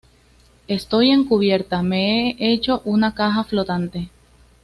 estoy 0.67 1.11
en 1.11 1.25
cubierta. 1.25 1.83
me 1.83 2.31
he 2.31 2.53
hecho 2.53 2.81
una 2.85 3.13
caja 3.13 3.43
flotante. 3.43 4.09